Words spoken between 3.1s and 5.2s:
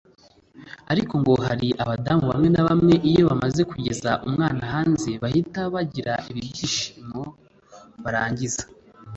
bamaze kugeza umwana hanze